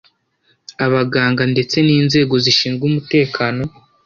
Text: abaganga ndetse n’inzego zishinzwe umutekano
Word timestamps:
abaganga 0.85 1.43
ndetse 1.53 1.75
n’inzego 1.87 2.33
zishinzwe 2.43 2.83
umutekano 2.89 3.63